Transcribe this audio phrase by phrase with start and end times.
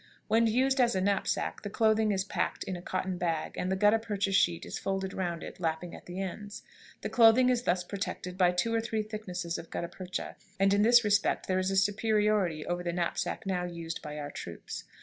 [0.27, 3.75] When used as a knapsack, the clothing is packed in a cotton bag, and the
[3.75, 6.63] gutta percha sheet is folded round it, lapping at the ends.
[7.01, 10.81] The clothing is thus protected by two or three thicknesses of gutta percha, and in
[10.81, 14.85] this respect there is a superiority over the knapsack now used by our troops.